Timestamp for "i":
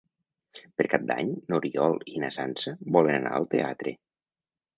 2.15-2.23